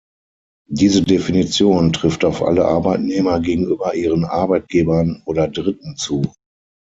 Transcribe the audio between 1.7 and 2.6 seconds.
trifft auf